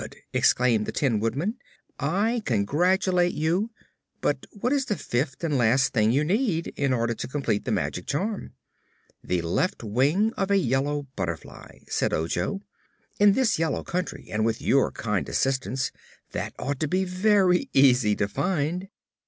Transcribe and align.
exclaimed 0.33 0.87
the 0.87 0.91
Tin 0.91 1.19
Woodman; 1.19 1.59
"I 1.99 2.41
congratulate 2.47 3.35
you. 3.35 3.69
But 4.19 4.47
what 4.51 4.73
is 4.73 4.85
the 4.85 4.97
fifth 4.97 5.43
and 5.43 5.55
last 5.59 5.93
thing 5.93 6.11
you 6.11 6.23
need, 6.23 6.69
in 6.75 6.91
order 6.91 7.13
to 7.13 7.27
complete 7.27 7.65
the 7.65 7.71
magic 7.71 8.07
charm?" 8.07 8.53
"The 9.23 9.43
left 9.43 9.83
wing 9.83 10.33
of 10.33 10.49
a 10.49 10.57
yellow 10.57 11.05
butterfly," 11.15 11.81
said 11.87 12.13
Ojo. 12.13 12.61
"In 13.19 13.33
this 13.33 13.59
yellow 13.59 13.83
country, 13.83 14.27
and 14.31 14.43
with 14.43 14.59
your 14.59 14.91
kind 14.91 15.29
assistance, 15.29 15.91
that 16.31 16.55
ought 16.57 16.79
to 16.79 16.87
be 16.87 17.03
very 17.03 17.69
easy 17.71 18.15
to 18.15 18.27
find." 18.27 18.87